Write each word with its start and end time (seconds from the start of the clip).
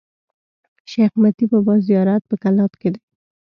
شېخ 0.91 1.11
متي 1.21 1.45
بابا 1.51 1.75
زیارت 1.87 2.21
په 2.29 2.35
کلات 2.43 2.71
کښي 2.79 2.89
دﺉ. 2.93 3.01